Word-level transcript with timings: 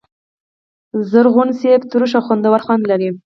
شنه 1.09 1.29
مڼه 1.35 1.79
ترش 1.91 2.11
او 2.17 2.21
خوندور 2.25 2.59
خوند 2.65 2.83
لري. 2.91 3.09